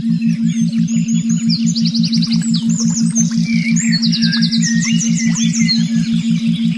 [0.00, 0.20] Thank
[6.72, 6.77] you.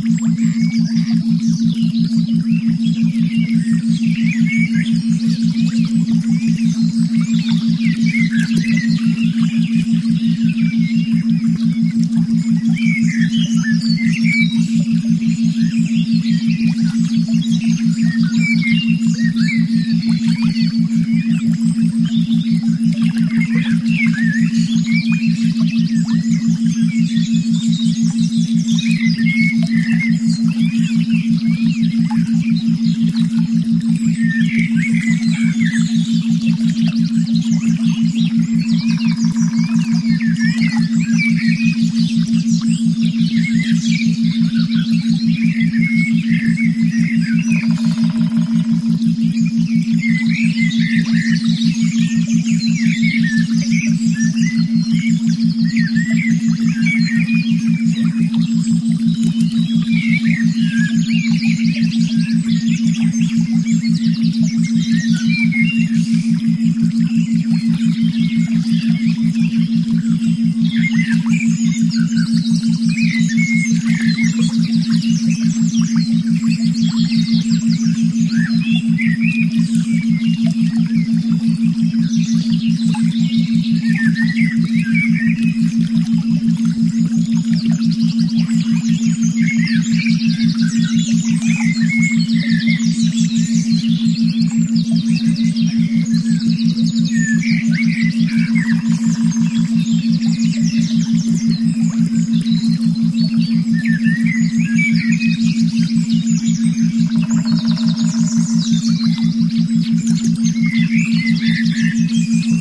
[112.31, 112.55] プレゼ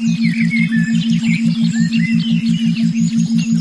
[3.52, 3.59] ント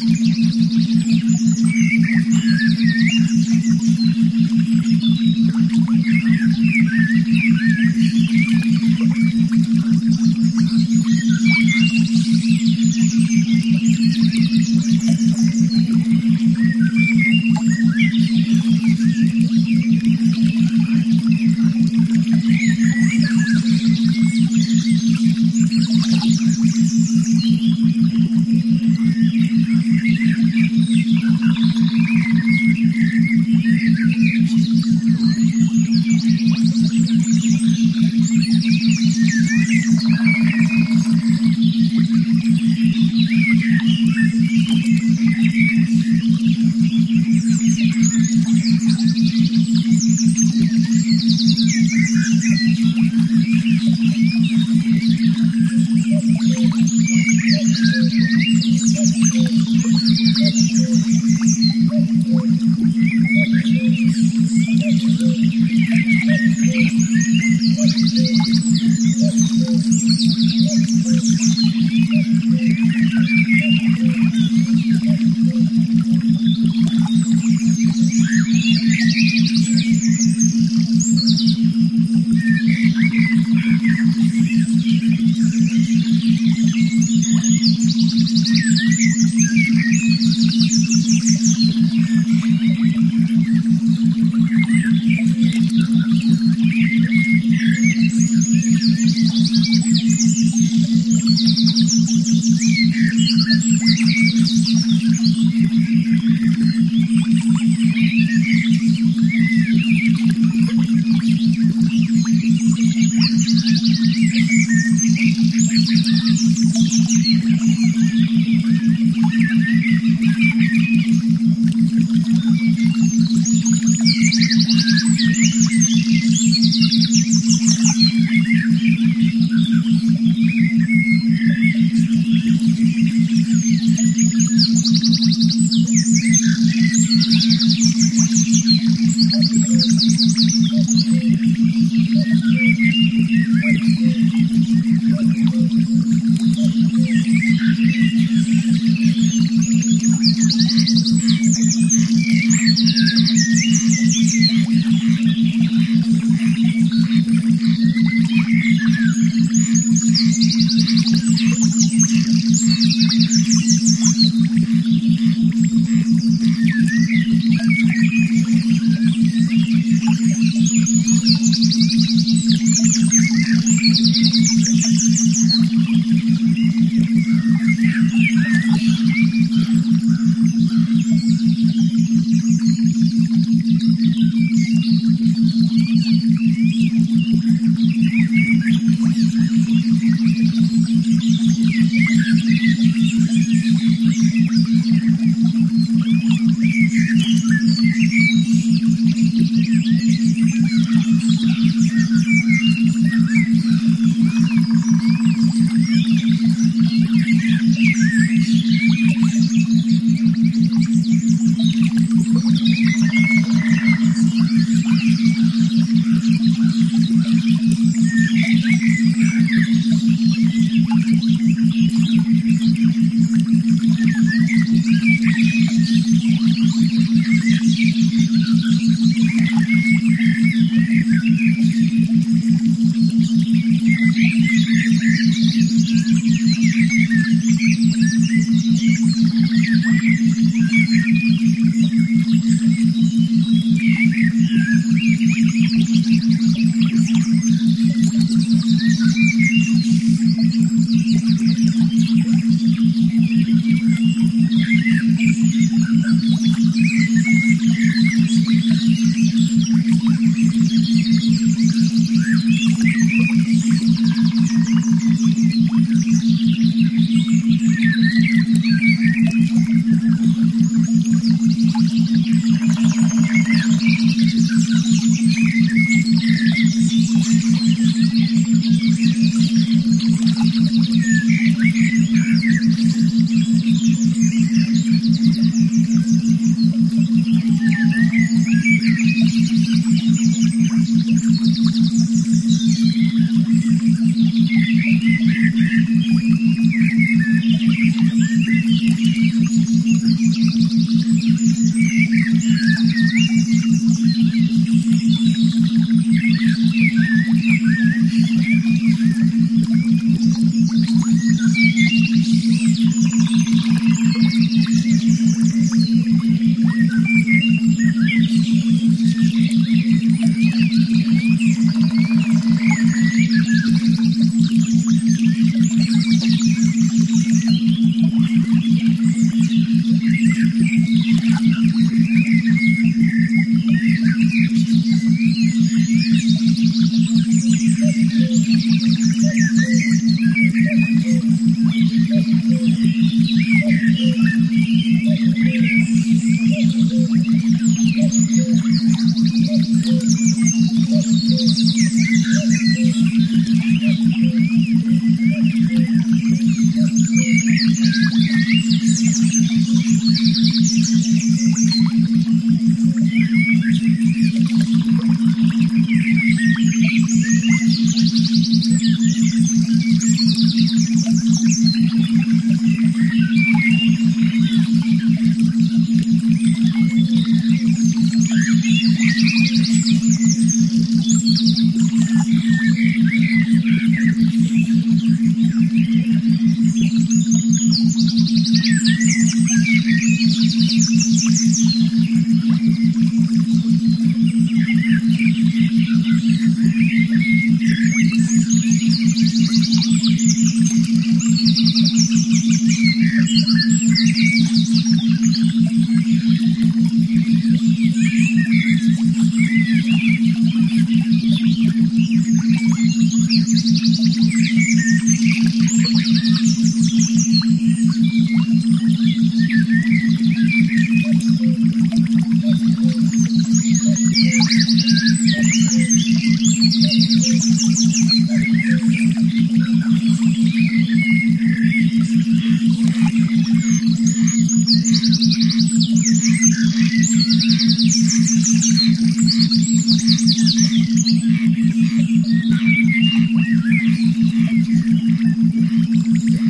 [445.71, 446.48] Mm-hmm.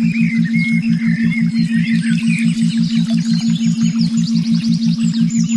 [0.00, 0.14] Thank
[5.34, 5.49] you.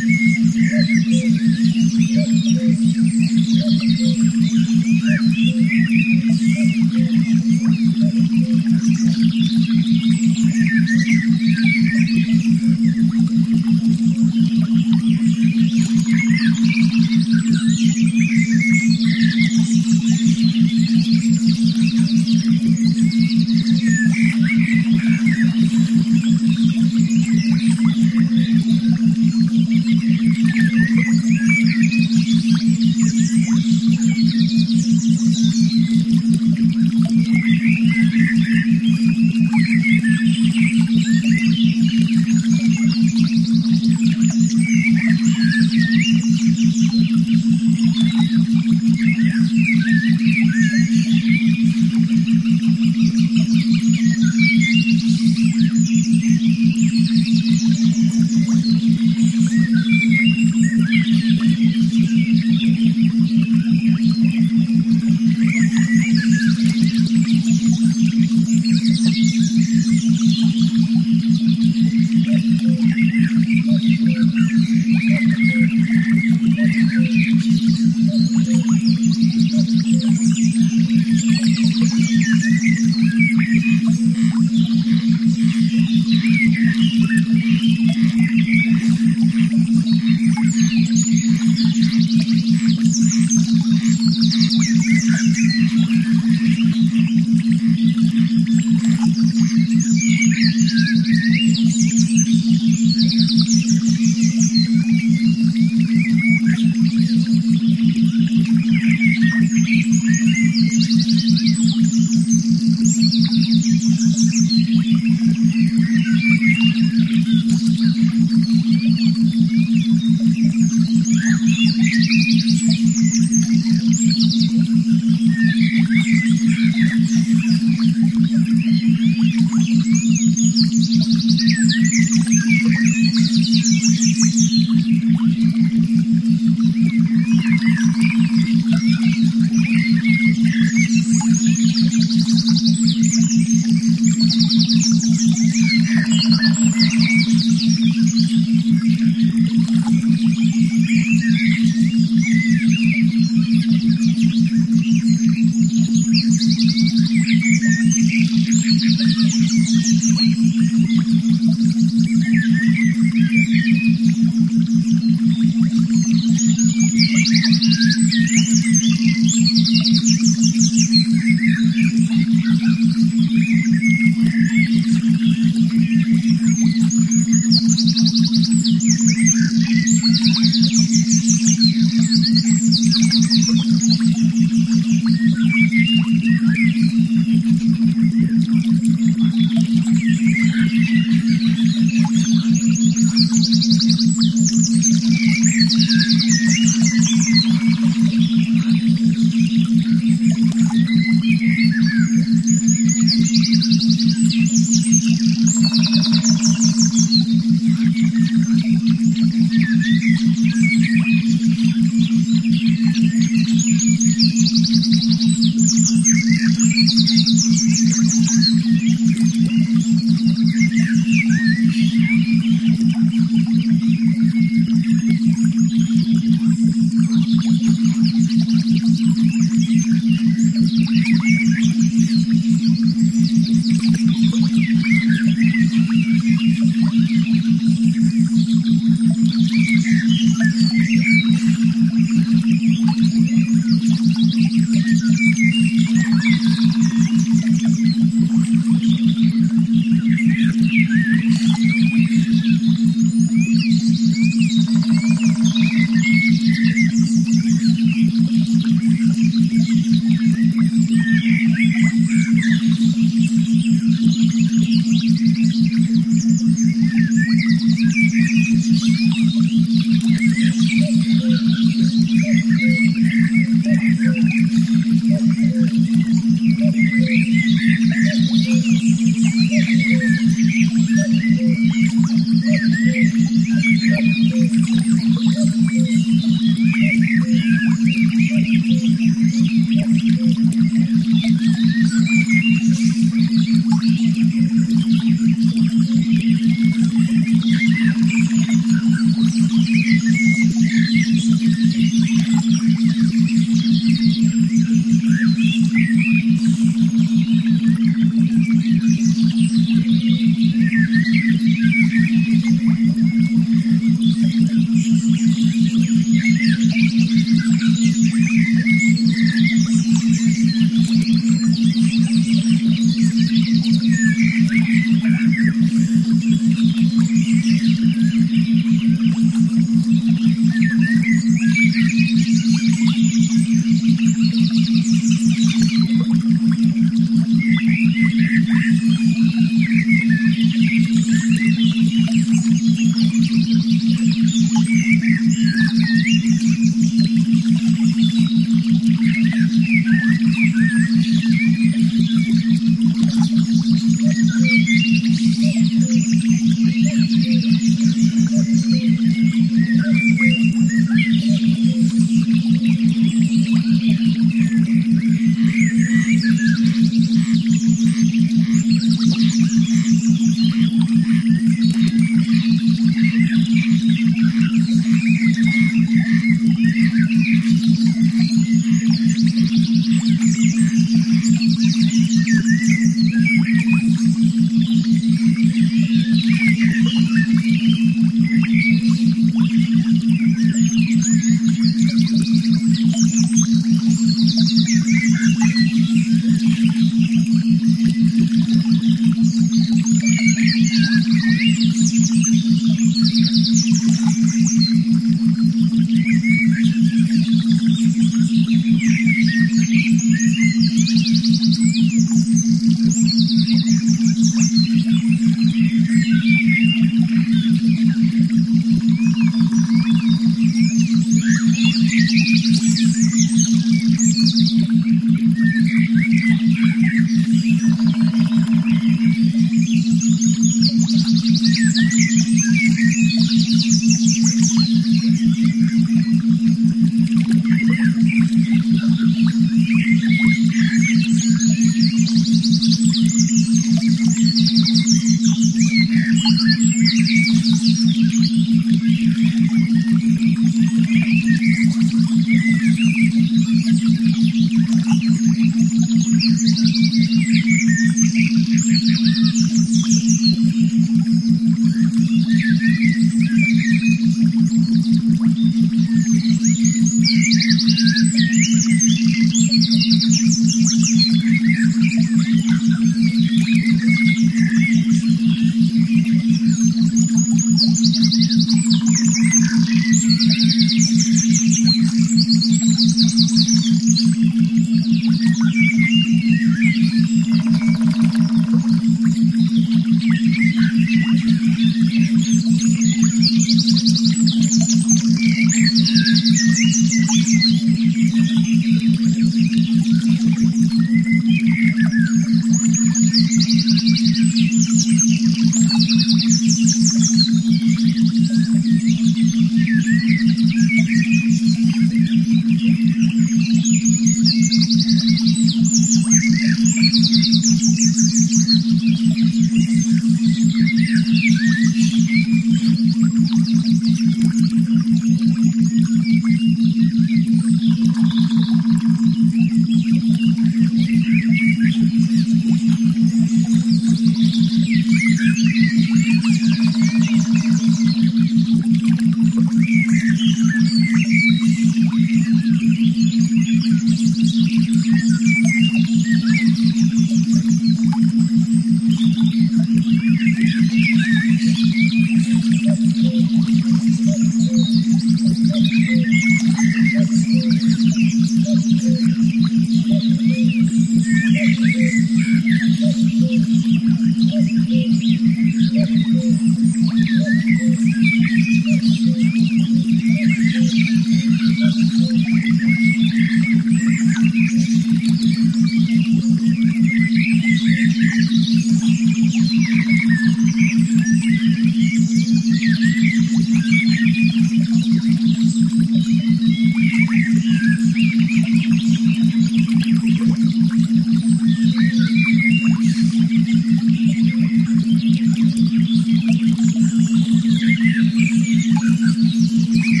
[598.61, 600.00] 私も。